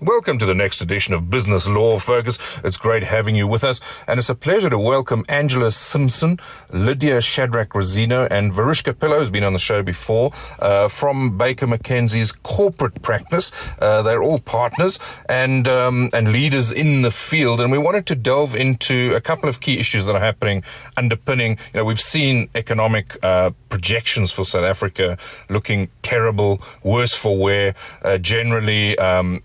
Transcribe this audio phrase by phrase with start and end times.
[0.00, 2.38] Welcome to the next edition of Business Law Focus.
[2.62, 6.38] It's great having you with us, and it's a pleasure to welcome Angela Simpson,
[6.70, 10.30] Lydia Shadrach-Razzino, and Verushca Pillay, who's been on the show before,
[10.60, 13.50] uh, from Baker McKenzie's corporate practice.
[13.80, 18.14] Uh, they're all partners and um, and leaders in the field, and we wanted to
[18.14, 20.62] delve into a couple of key issues that are happening,
[20.96, 21.58] underpinning.
[21.74, 25.18] You know, we've seen economic uh, projections for South Africa
[25.50, 27.74] looking terrible, worse for wear.
[28.02, 28.96] Uh, generally.
[28.98, 29.42] Um,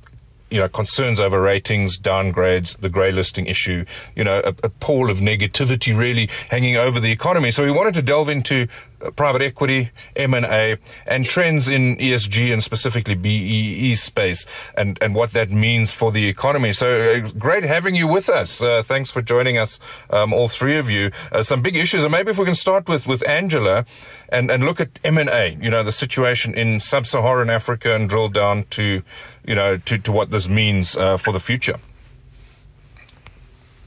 [0.54, 3.84] you know, concerns over ratings, downgrades, the grey listing issue,
[4.16, 7.50] you know, a, a pall of negativity really hanging over the economy.
[7.50, 8.68] So we wanted to delve into
[9.02, 14.46] uh, private equity, M&A, and trends in ESG and specifically BEE space
[14.78, 16.72] and, and what that means for the economy.
[16.72, 18.62] So uh, great having you with us.
[18.62, 19.80] Uh, thanks for joining us,
[20.12, 21.10] um, all three of you.
[21.32, 23.88] Uh, some big issues, and maybe if we can start with, with Angela
[24.30, 28.66] and, and look at M&A, you know, the situation in sub-Saharan Africa and drill down
[28.70, 29.02] to
[29.46, 31.80] you know, to, to what this means uh, for the future.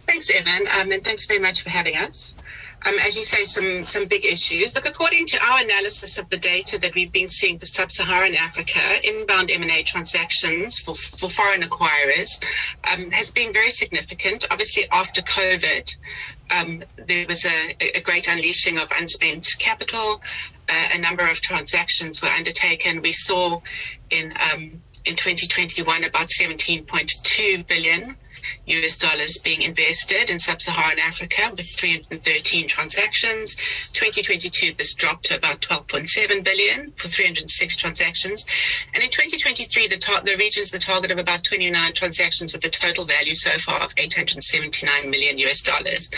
[0.07, 2.37] Thanks, Evan, um, and thanks very much for having us.
[2.87, 4.75] Um, as you say, some some big issues.
[4.75, 8.79] Look, according to our analysis of the data that we've been seeing for sub-Saharan Africa,
[9.03, 12.41] inbound M&A transactions for, for foreign acquirers
[12.93, 14.47] um, has been very significant.
[14.53, 15.97] Obviously, after COVID,
[16.53, 20.21] um, there was a, a, great unleashing of unspent capital.
[20.69, 23.03] Uh, a number of transactions were undertaken.
[23.03, 23.61] We saw
[24.11, 28.17] in um, in 2021 about 17.2 billion
[28.67, 33.55] US dollars being invested in sub-Saharan Africa with 313 transactions.
[33.93, 38.45] 2022, this dropped to about 12.7 billion for 306 transactions.
[38.95, 42.71] And in 2023, the, tar- the region's the target of about 29 transactions with a
[42.71, 46.11] total value so far of 879 million US dollars.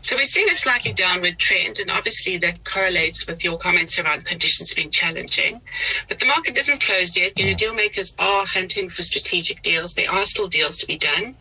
[0.00, 4.24] So we're seeing a slightly downward trend, and obviously that correlates with your comments around
[4.24, 5.60] conditions being challenging.
[6.08, 7.38] But the market isn't closed yet.
[7.38, 9.94] You know, deal makers are hunting for strategic deals.
[9.94, 11.36] There are still deals to be done.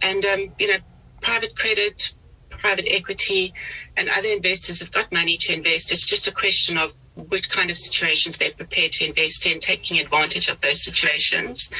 [0.00, 0.78] And, um, you know,
[1.20, 2.02] private credit,
[2.50, 3.52] private equity,
[3.96, 5.90] and other investors have got money to invest.
[5.90, 9.98] It's just a question of which kind of situations they're prepared to invest in, taking
[9.98, 11.70] advantage of those situations.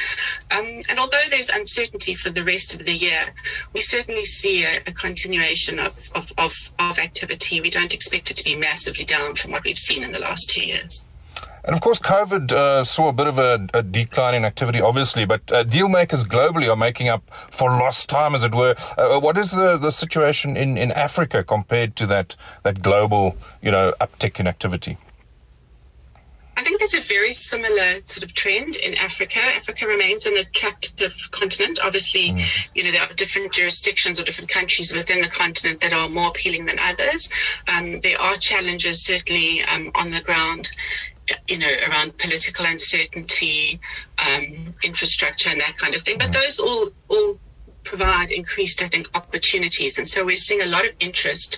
[0.51, 3.33] Um, and although there's uncertainty for the rest of the year,
[3.73, 7.61] we certainly see a, a continuation of, of, of, of activity.
[7.61, 10.49] We don't expect it to be massively down from what we've seen in the last
[10.49, 11.02] two years.
[11.65, 15.23] And of course, COVID uh, saw a bit of a, a, decline in activity, obviously,
[15.23, 18.75] but uh, deal makers globally are making up for lost time, as it were.
[18.97, 23.71] Uh, what is the, the situation in, in Africa compared to that, that global, you
[23.71, 24.97] know, uptick in activity?
[26.55, 29.39] I think there's a very similar sort of trend in Africa.
[29.39, 31.79] Africa remains an attractive continent.
[31.83, 32.45] Obviously, mm.
[32.75, 36.27] you know, there are different jurisdictions or different countries within the continent that are more
[36.27, 37.27] appealing than others.
[37.67, 40.69] Um, there are challenges certainly um, on the ground
[41.47, 43.79] you know, around political uncertainty,
[44.25, 46.17] um, infrastructure, and that kind of thing.
[46.17, 46.33] But mm.
[46.33, 47.39] those all all
[47.83, 49.97] provide increased, I think, opportunities.
[49.97, 51.57] And so we're seeing a lot of interest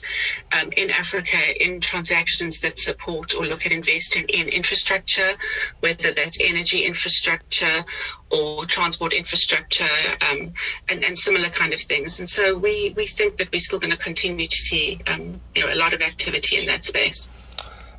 [0.52, 5.32] um, in Africa in transactions that support or look at investing in infrastructure,
[5.80, 7.86] whether that's energy infrastructure
[8.32, 9.88] or transport infrastructure
[10.30, 10.54] um,
[10.90, 12.20] and, and, similar kind of things.
[12.20, 15.66] And so we, we think that we're still going to continue to see um, you
[15.66, 17.32] know, a lot of activity in that space.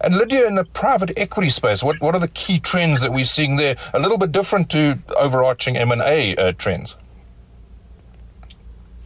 [0.00, 3.24] And Lydia, in the private equity space, what, what are the key trends that we're
[3.24, 3.76] seeing there?
[3.94, 6.96] A little bit different to overarching M&A uh, trends.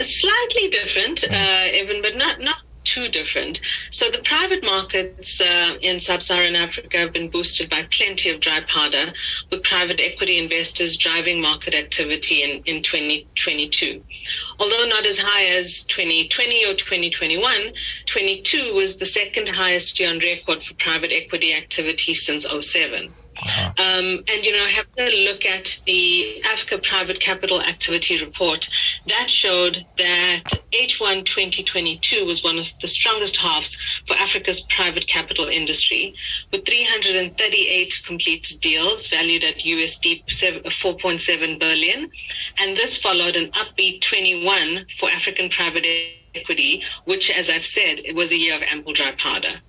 [0.00, 1.32] Slightly different, mm.
[1.32, 3.60] uh, Evan, but not, not too different.
[3.90, 8.60] So the private markets uh, in sub-Saharan Africa have been boosted by plenty of dry
[8.60, 9.12] powder,
[9.50, 14.02] with private equity investors driving market activity in, in 2022.
[14.60, 17.72] Although not as high as 2020 or 2021,
[18.08, 23.16] 22 was the second highest year on record for private equity activity since 07.
[23.42, 23.72] Uh-huh.
[23.78, 28.68] Um, and, you know, having a look at the Africa Private Capital Activity Report,
[29.06, 35.46] that showed that H1 2022 was one of the strongest halves for Africa's private capital
[35.46, 36.14] industry,
[36.52, 42.10] with 338 completed deals valued at USD 4.7 billion.
[42.58, 45.86] And this followed an upbeat 21 for African private
[46.34, 49.60] equity, which, as I've said, it was a year of ample dry powder.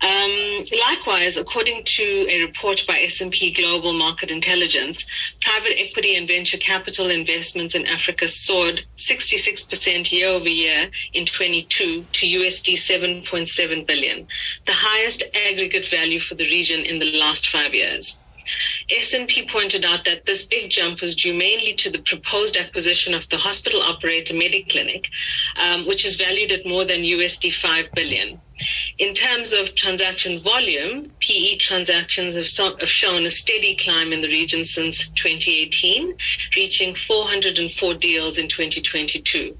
[0.00, 5.04] Um, likewise, according to a report by S&P Global Market Intelligence,
[5.40, 12.06] private equity and venture capital investments in Africa soared 66% year over year in 22
[12.12, 14.26] to USD 7.7 billion,
[14.66, 18.23] the highest aggregate value for the region in the last five years.
[18.90, 23.28] S&P pointed out that this big jump was due mainly to the proposed acquisition of
[23.28, 25.06] the hospital operator Mediclinic,
[25.60, 28.40] um, which is valued at more than USD 5 billion.
[28.98, 34.20] In terms of transaction volume, PE transactions have, so, have, shown a steady climb in
[34.20, 36.14] the region since 2018,
[36.54, 39.56] reaching 404 deals in 2022.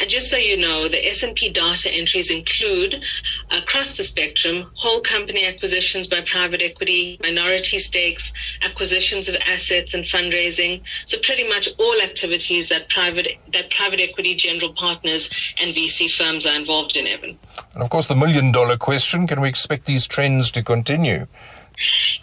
[0.00, 3.02] And just so you know, the S&P data entries include
[3.50, 8.32] across the spectrum whole company acquisitions by private equity, minority stakes,
[8.62, 10.82] acquisitions of assets and fundraising.
[11.06, 15.30] So pretty much all activities that private that private equity general partners
[15.60, 17.38] and VC firms are involved in, Evan.
[17.74, 21.26] And of course the million dollar question, can we expect these trends to continue?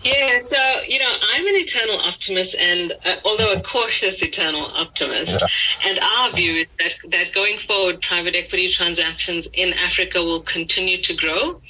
[0.04, 0.58] Yeah, so
[0.88, 5.90] you know, I'm an eternal optimist, and uh, although a cautious eternal optimist, yeah.
[5.90, 11.02] and our view is that that going forward, private equity transactions in Africa will continue
[11.02, 11.62] to grow.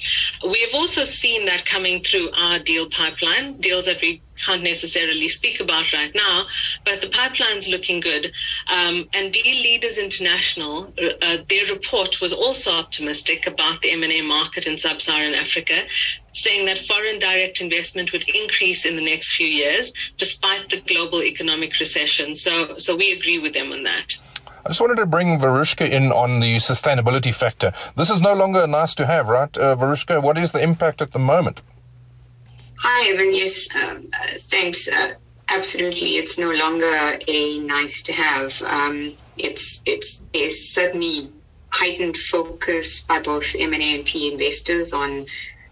[0.48, 5.28] We have also seen that coming through our deal pipeline, deals that we can't necessarily
[5.28, 6.46] speak about right now,
[6.84, 8.32] but the pipeline's looking good.
[8.72, 14.22] Um, and Deal Leaders International, uh, uh, their report was also optimistic about the M&A
[14.22, 15.82] market in sub-Saharan Africa,
[16.32, 21.22] saying that foreign direct investment would increase in the next few years, despite the global
[21.22, 22.34] economic recession.
[22.34, 24.14] So, so we agree with them on that.
[24.66, 27.72] I just wanted to bring Verushca in on the sustainability factor.
[27.96, 29.54] This is no longer nice to have, right?
[29.58, 31.60] Uh, Verushca, what is the impact at the moment?
[32.86, 33.32] Hi, Evan.
[33.34, 34.86] Yes, um, uh, thanks.
[34.86, 35.14] Uh,
[35.48, 38.60] absolutely, it's no longer a nice to have.
[38.60, 41.32] Um, it's it's there's certainly
[41.70, 45.24] heightened focus by both M and A and P investors on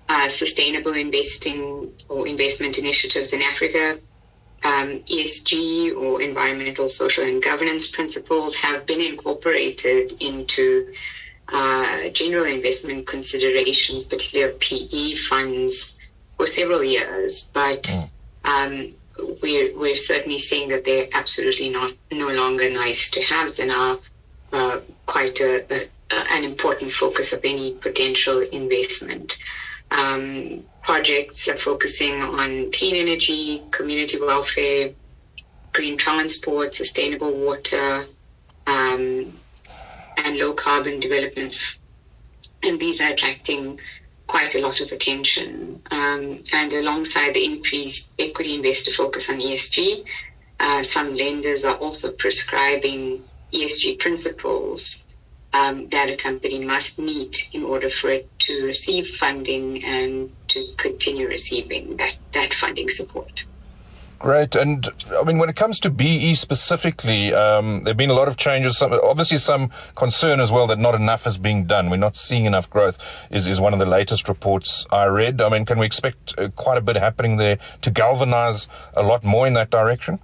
[0.09, 3.99] uh, sustainable investing or investment initiatives in Africa.
[4.65, 10.91] Um, ESG or environmental, social, and governance principles have been incorporated into
[11.53, 15.92] uh, general investment considerations, particularly PE funds
[16.43, 18.11] for several years, but mm.
[18.45, 18.93] um,
[19.41, 23.99] we're we're certainly seeing that they're absolutely not no longer nice to have and are
[24.53, 25.89] uh, quite a, a,
[26.33, 29.39] an important focus of any potential investment.
[29.93, 34.91] Um, projects are focusing on clean energy, community welfare,
[35.73, 38.07] green transport, sustainable water,
[38.67, 39.39] um,
[40.25, 41.77] and low carbon developments.
[42.65, 43.79] And these are attracting
[44.27, 45.83] quite a lot of attention.
[45.91, 50.05] Um, and alongside the increased equity investor focus on ESG,
[50.61, 55.05] uh, some lenders are also prescribing ESG principles
[55.53, 60.67] um, that a company must meet in order for it to receive funding and to
[60.79, 63.45] continue receiving that, that funding support.
[64.23, 64.55] Great.
[64.55, 64.89] And
[65.19, 68.37] I mean, when it comes to BE specifically, um, there have been a lot of
[68.37, 68.79] changes.
[68.79, 71.91] Some, obviously, some concern as well that not enough is being done.
[71.91, 72.99] We're not seeing enough growth,
[73.31, 75.43] is, is one of the latest reports I read.
[75.43, 79.25] I mean, can we expect uh, quite a bit happening there to galvanize a lot
[79.25, 80.21] more in that direction?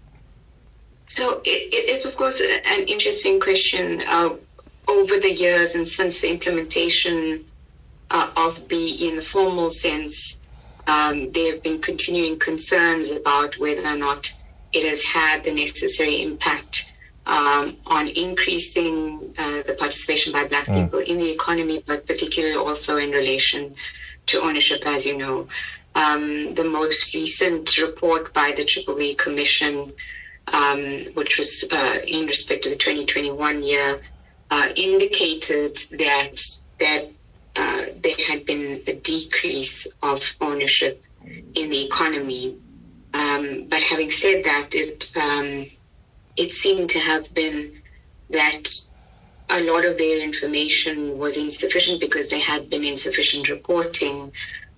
[1.09, 4.05] So it, it's, of course, an interesting question.
[4.07, 4.37] Uh,
[4.87, 7.45] over the years and since the implementation
[8.11, 10.38] uh, of BE in the formal sense,
[10.89, 14.33] um, there have been continuing concerns about whether or not
[14.73, 16.85] it has had the necessary impact
[17.27, 20.85] um, on increasing uh, the participation by Black mm.
[20.85, 23.75] people in the economy, but particularly also in relation
[24.27, 25.47] to ownership, as you know.
[25.95, 29.93] Um, the most recent report by the Triple B Commission,
[30.53, 34.01] um, which was uh, in respect to the 2021 year,
[34.51, 36.41] uh, indicated that
[36.79, 37.11] that
[37.57, 41.05] uh, there had been a decrease of ownership
[41.55, 42.57] in the economy.
[43.15, 45.71] Um, but having said that, it um,
[46.37, 47.83] it seemed to have been
[48.31, 48.69] that
[49.51, 54.33] a lot of their information was insufficient because there had been insufficient reporting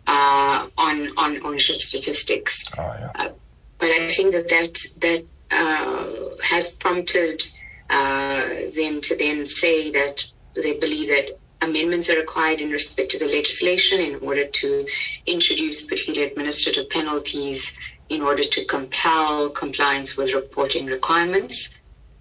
[0.06, 2.64] uh, on on ownership statistics.
[2.78, 3.10] Oh, yeah.
[3.16, 3.30] uh,
[3.78, 7.42] but I think that that that uh, has prompted
[7.90, 10.22] uh, them to then say that
[10.54, 14.86] they believe that amendments are required in respect to the legislation in order to
[15.26, 17.72] introduce particular administrative penalties
[18.08, 21.70] in order to compel compliance with reporting requirements.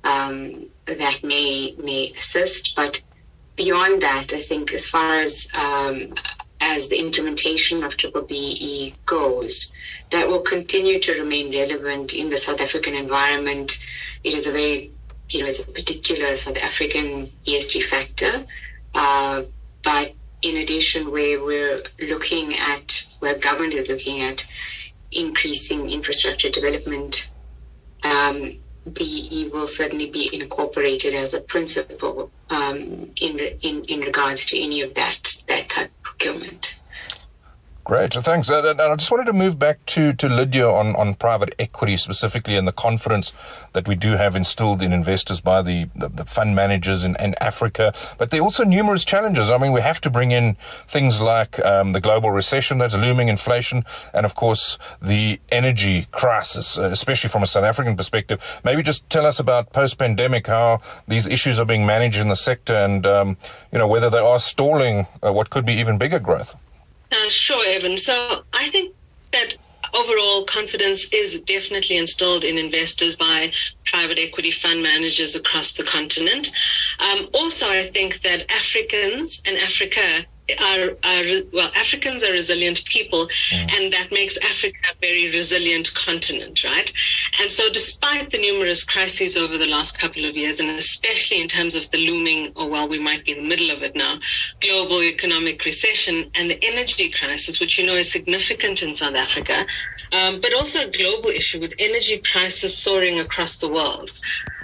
[0.03, 3.01] Um, that may may assist, but
[3.55, 6.13] beyond that, I think as far as um,
[6.61, 9.71] as the implementation of Triple BE goes,
[10.11, 13.77] that will continue to remain relevant in the South African environment.
[14.23, 14.91] It is a very,
[15.29, 18.45] you know, it's a particular South African ESG factor.
[18.93, 19.43] Uh,
[19.83, 24.45] but in addition, where we're looking at, where government is looking at
[25.11, 27.29] increasing infrastructure development,
[28.03, 28.57] um,
[28.93, 34.81] BE will certainly be incorporated as a principle um, in, in in regards to any
[34.81, 36.75] of that that type of procurement.
[37.89, 38.51] Great, thanks.
[38.51, 41.97] Uh, and I just wanted to move back to, to Lydia on, on private equity
[41.97, 43.33] specifically and the confidence
[43.73, 47.33] that we do have instilled in investors by the, the, the, fund managers in, in
[47.41, 47.91] Africa.
[48.19, 49.49] But there are also numerous challenges.
[49.49, 50.55] I mean, we have to bring in
[50.85, 56.77] things like um, the global recession that's looming, inflation, and of course the energy crisis,
[56.77, 58.61] uh, especially from a South African perspective.
[58.63, 62.75] Maybe just tell us about post-pandemic how these issues are being managed in the sector
[62.75, 63.37] and, um,
[63.71, 66.55] you know, whether they are stalling uh, what could be even bigger growth.
[67.11, 67.97] Uh, sure, Evan.
[67.97, 68.95] So I think
[69.31, 69.53] that
[69.93, 73.51] overall confidence is definitely instilled in investors by
[73.85, 76.49] private equity fund managers across the continent.
[76.99, 80.25] Um, also, I think that Africans and Africa
[80.59, 83.71] are, are well, Africans are resilient people, mm.
[83.73, 86.91] and that makes Africa a very resilient continent, right?
[87.41, 91.47] And so, despite the numerous crises over the last couple of years, and especially in
[91.47, 94.19] terms of the looming, or well, we might be in the middle of it now,
[94.61, 99.65] global economic recession and the energy crisis, which you know is significant in South Africa,
[100.11, 104.09] um, but also a global issue with energy prices soaring across the world.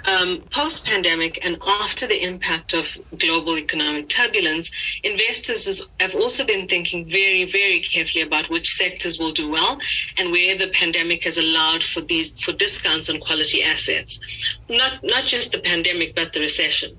[0.06, 4.70] Um, Post pandemic and after the impact of global economic turbulence,
[5.02, 9.78] investors have also been thinking very, very carefully about which sectors will do well
[10.16, 14.18] and where the pandemic has allowed for these for discounts on quality assets.
[14.68, 16.90] Not not just the pandemic, but the recession.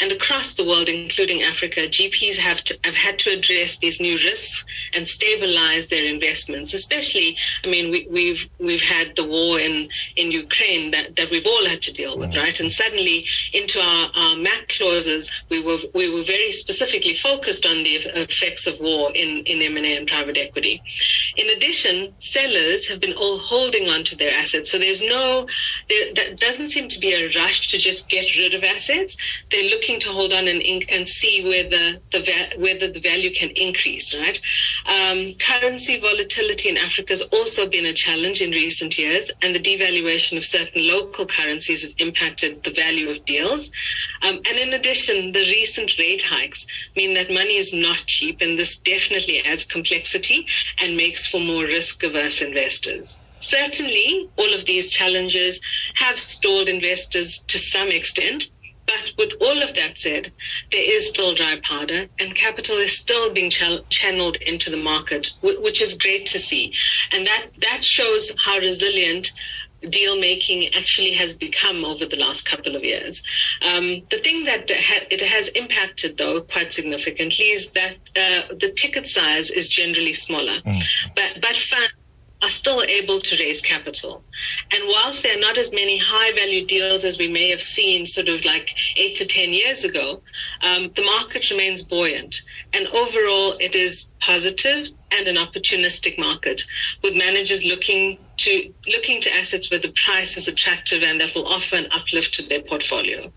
[0.00, 4.16] And across the world, including Africa, GPs have to, have had to address these new
[4.16, 4.64] risks
[4.96, 6.74] and stabilize their investments.
[6.74, 11.46] Especially, I mean, we, we've we've had the war in in Ukraine that, that we've
[11.46, 12.42] all had to deal with, mm.
[12.42, 12.58] right?
[12.58, 17.76] And suddenly, into our, our MAC clauses, we were we were very specifically focused on
[17.84, 20.82] the effects of war in in M&A and private equity.
[21.36, 25.46] In addition, sellers have been all holding on to their assets, so there's no
[25.88, 29.16] there that doesn't seem to be a rush to just get rid of assets.
[29.50, 32.22] They're looking to hold on and and see where the, the
[32.58, 34.14] whether the value can increase.
[34.14, 34.40] Right.
[34.86, 39.60] Um, currency volatility in Africa has also been a challenge in recent years, and the
[39.60, 43.70] devaluation of certain local currencies has impacted impacted the value of deals.
[44.22, 46.64] Um, and in addition, the recent rate hikes
[46.96, 50.46] mean that money is not cheap, and this definitely adds complexity
[50.80, 53.20] and makes for more risk averse investors.
[53.48, 55.60] Certainly, all of these challenges
[55.94, 58.44] have stalled investors to some extent,
[58.86, 60.32] but with all of that said,
[60.72, 65.28] there is still dry powder and capital is still being ch- channeled into the market,
[65.42, 66.72] w- which is great to see.
[67.12, 69.30] And that, that shows how resilient
[69.90, 73.22] deal making actually has become over the last couple of years.
[73.62, 78.72] Um, the thing that ha- it has impacted, though, quite significantly is that uh, the
[78.76, 80.82] ticket size is generally smaller, mm.
[81.14, 81.92] but but funds
[82.46, 84.24] are still able to raise capital.
[84.72, 88.06] And whilst there are not as many high value deals as we may have seen
[88.06, 90.22] sort of like eight to 10 years ago,
[90.62, 92.36] um, the market remains buoyant.
[92.72, 96.62] And overall, it is positive and an opportunistic market
[97.02, 101.48] with managers looking to looking to assets where the price is attractive and that will
[101.48, 103.32] offer an uplift to their portfolio.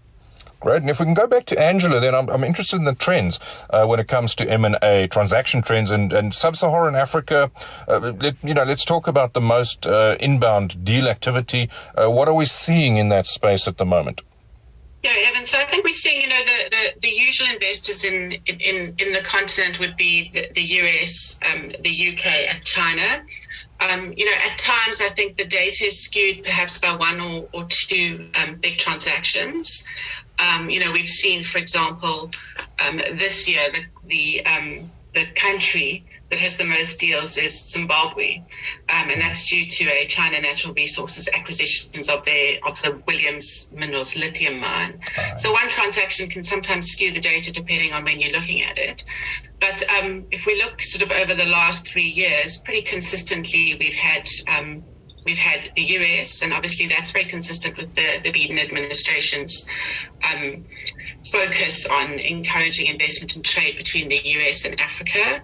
[0.59, 0.81] Great.
[0.81, 3.39] And if we can go back to Angela, then I'm, I'm interested in the trends
[3.69, 7.49] uh, when it comes to M&A, transaction trends, and, and sub-Saharan Africa.
[7.87, 11.69] Uh, let, you know, let's talk about the most uh, inbound deal activity.
[11.95, 14.21] Uh, what are we seeing in that space at the moment?
[15.01, 15.45] Yeah, Evan.
[15.45, 19.13] So I think we're seeing, you know, the, the, the usual investors in, in, in
[19.13, 23.23] the continent would be the, the US, um, the UK, and China.
[23.79, 27.47] Um, you know, at times I think the data is skewed perhaps by one or,
[27.53, 29.85] or two um, big transactions.
[30.39, 32.31] Um, you know, we've seen, for example,
[32.85, 38.43] um, this year the the, um, the country that has the most deals is Zimbabwe,
[38.89, 43.69] um, and that's due to a China Natural Resources acquisitions of the of the Williams
[43.73, 44.99] Minerals lithium mine.
[45.37, 49.03] So one transaction can sometimes skew the data depending on when you're looking at it.
[49.59, 53.95] But um, if we look sort of over the last three years, pretty consistently we've
[53.95, 54.83] had um,
[55.25, 59.65] we've had the US, and obviously that's very consistent with the, the Biden administration's
[60.33, 60.65] um,
[61.31, 65.41] focus on encouraging investment and trade between the US and Africa.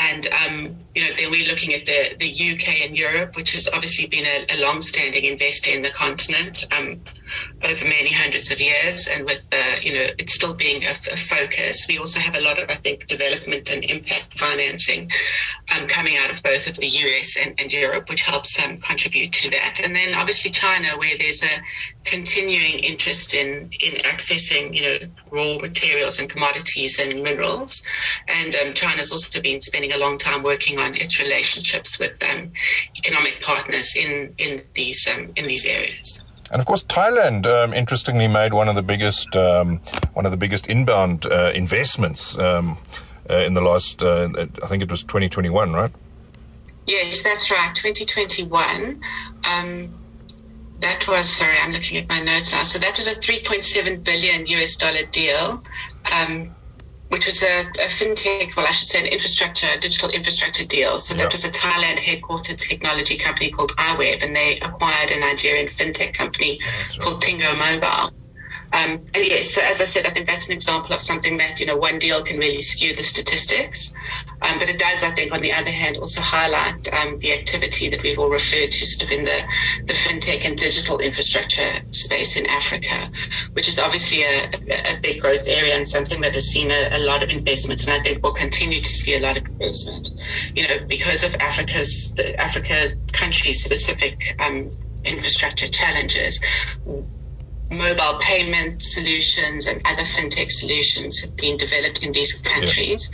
[0.00, 3.68] And, um, you know, then we're looking at the, the UK and Europe, which has
[3.72, 6.64] obviously been a, a long-standing investor in the continent.
[6.76, 7.00] Um,
[7.64, 11.16] over many hundreds of years, and with uh, you know it's still being a, a,
[11.16, 15.10] focus, we also have a lot of I think development and impact financing
[15.74, 18.78] um, coming out of both of the US and, and Europe, which helps um,
[19.16, 19.80] contribute to that.
[19.82, 21.62] And then obviously China, where there's a
[22.04, 24.98] continuing interest in in accessing you know
[25.30, 27.82] raw materials and commodities and minerals,
[28.28, 32.52] and um, China's also been spending a long time working on its relationships with um,
[32.96, 36.22] economic partners in in these um, in these areas.
[36.52, 39.80] And of course, Thailand, um, interestingly, made one of the biggest um,
[40.14, 42.78] one of the biggest inbound uh, investments um,
[43.28, 44.02] uh, in the last.
[44.02, 44.28] Uh,
[44.62, 45.90] I think it was 2021, right?
[46.86, 47.74] Yes, that's right.
[47.74, 49.00] 2021.
[49.44, 49.92] Um,
[50.80, 52.62] that was sorry, I'm looking at my notes now.
[52.62, 55.62] So that was a 3.7 billion US dollar deal,
[56.12, 56.54] um,
[57.08, 60.98] which was a, a, fintech, well, I should say, an infrastructure, a digital infrastructure deal.
[60.98, 65.66] So that was a Thailand headquartered technology company called iWeb, and they acquired a Nigerian
[65.66, 66.60] fintech company
[66.98, 68.12] called Tingo Mobile.
[68.72, 71.66] Um, and yes, as I said, I think that's an example of something that, you
[71.66, 73.92] know, one deal can really skew the statistics.
[74.42, 77.88] Um, but it does, I think, on the other hand, also highlight um, the activity
[77.88, 79.40] that we've all referred to sort of in the,
[79.86, 83.10] the fintech and digital infrastructure space in Africa,
[83.52, 84.50] which is obviously a,
[84.94, 87.82] a big growth area and something that has seen a, a lot of investment.
[87.86, 90.10] And I think will continue to see a lot of investment,
[90.54, 94.70] you know, because of Africa's, Africa country specific um,
[95.04, 96.40] infrastructure challenges
[97.70, 103.10] mobile payment solutions and other fintech solutions have been developed in these countries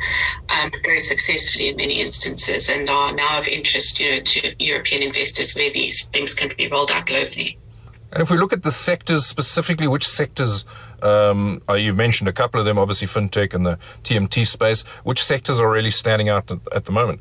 [0.51, 0.63] yeah.
[0.63, 5.03] um, very successfully in many instances and are now of interest you know, to European
[5.03, 7.57] investors where these things can be rolled out globally.
[8.13, 10.67] And if we look at the sectors specifically, which sectors,
[11.01, 15.59] um, you've mentioned a couple of them, obviously fintech and the TMT space, which sectors
[15.61, 17.21] are really standing out at, at the moment?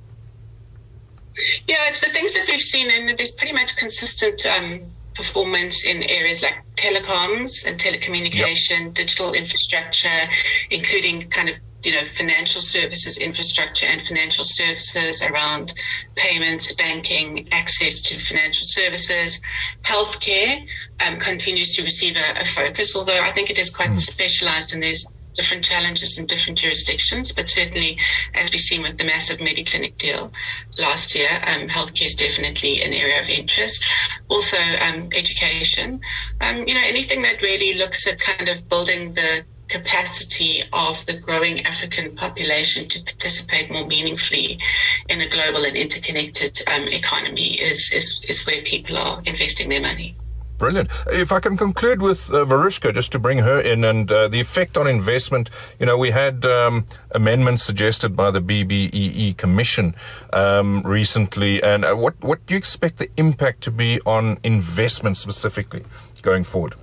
[1.65, 4.81] Yeah, it's the things that we've seen, and there's pretty much consistent um,
[5.15, 8.93] performance in areas like telecoms and telecommunication, yep.
[8.93, 10.29] digital infrastructure,
[10.69, 15.73] including kind of you know financial services infrastructure and financial services around
[16.15, 19.39] payments, banking, access to financial services,
[19.83, 20.63] healthcare
[21.05, 22.95] um, continues to receive a, a, focus.
[22.95, 23.99] Although I think it is quite mm.
[23.99, 27.97] specialised and there's different challenges in different jurisdictions, but certainly,
[28.35, 30.31] as we've seen with the massive Mediclinic deal
[30.77, 33.85] last year, um, healthcare is definitely an area of interest.
[34.29, 35.99] Also, um, education.
[36.41, 41.13] Um, you know, anything that really looks at kind of building the capacity of the
[41.13, 44.59] growing African population to participate more meaningfully
[45.07, 49.81] in a global and interconnected um, economy is, is, is where people are investing their
[49.81, 50.15] money.
[50.61, 50.91] Brilliant.
[51.07, 54.39] If I can conclude with uh, Verushca, just to bring her in and uh, the
[54.39, 55.49] effect on investment.
[55.79, 59.95] You know, we had um, amendments suggested by the BBEE Commission
[60.33, 65.17] um, recently, and uh, what what do you expect the impact to be on investment
[65.17, 65.83] specifically
[66.21, 66.75] going forward?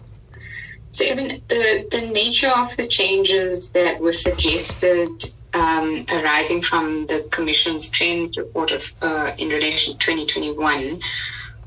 [0.90, 7.28] So, even the the nature of the changes that were suggested um, arising from the
[7.30, 11.00] Commission's trend report of uh, in relation to 2021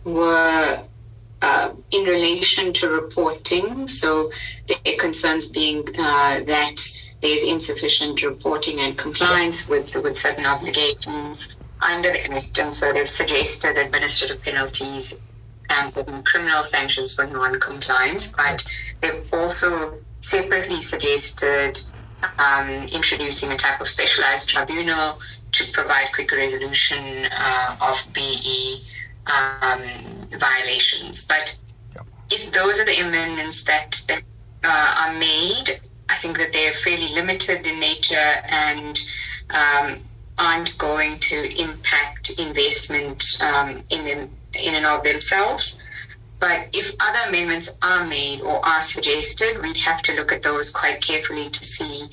[0.04, 0.84] were
[1.41, 3.88] uh, in relation to reporting.
[3.88, 4.32] So
[4.67, 6.75] the concerns being uh, that
[7.21, 13.10] there's insufficient reporting and compliance with with certain obligations under the Act, and so they've
[13.10, 15.15] suggested administrative penalties
[15.69, 18.32] and criminal sanctions for non-compliance.
[18.32, 18.63] But
[19.01, 21.80] they've also separately suggested
[22.38, 25.19] um, introducing a type of specialized tribunal
[25.54, 28.84] to provide quicker resolution uh, of BE
[29.27, 29.81] um,
[30.39, 31.25] violations.
[31.25, 31.55] But
[32.29, 34.23] if those are the amendments that, that
[34.63, 38.99] uh, are made, I think that they're fairly limited in nature and
[39.49, 40.01] um,
[40.38, 45.81] aren't going to impact investment um, in them in and of themselves.
[46.39, 50.71] But if other amendments are made or are suggested, we'd have to look at those
[50.71, 52.10] quite carefully to see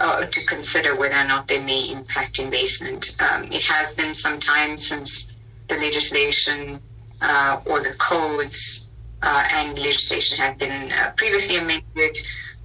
[0.00, 3.14] uh, to consider whether or not they may impact investment.
[3.20, 5.35] Um, it has been some time since
[5.68, 6.80] the legislation
[7.20, 8.90] uh, or the codes
[9.22, 12.18] uh, and legislation have been uh, previously amended.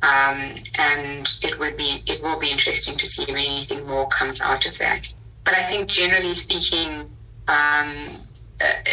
[0.04, 4.42] Um, and it would be it will be interesting to see if anything more comes
[4.42, 5.08] out of that.
[5.44, 7.08] But I think generally speaking,
[7.48, 8.22] um,
[8.60, 8.92] uh,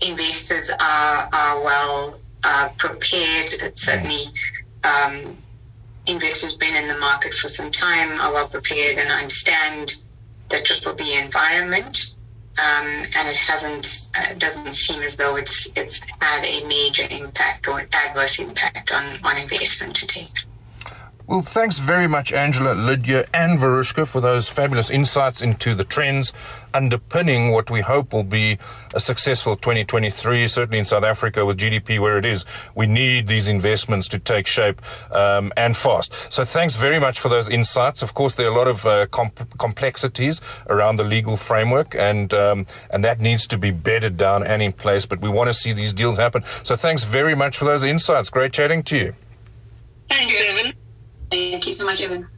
[0.00, 3.78] investors are are well uh, prepared.
[3.78, 4.32] Certainly,
[4.82, 5.36] um,
[6.06, 9.94] investors been in the market for some time are well prepared and understand
[10.50, 12.16] the triple B environment
[12.58, 17.66] um, and it hasn't uh, doesn't seem as though it's it's had a major impact
[17.66, 20.44] or adverse impact on on investment to date.
[21.26, 26.32] Well, thanks very much, Angela, Lydia, and Verushca, for those fabulous insights into the trends
[26.74, 28.58] underpinning what we hope will be
[28.94, 32.44] a successful 2023, certainly in South Africa with GDP where it is.
[32.74, 34.82] We need these investments to take shape
[35.14, 36.12] um, and fast.
[36.32, 38.02] So thanks very much for those insights.
[38.02, 42.32] Of course, there are a lot of uh, comp- complexities around the legal framework, and
[42.34, 45.06] um, and that needs to be bedded down and in place.
[45.06, 46.42] But we want to see these deals happen.
[46.62, 48.28] So thanks very much for those insights.
[48.28, 49.14] Great chatting to you.
[50.08, 50.72] Thanks, Evan.
[51.32, 52.28] Thank you so much, Evan.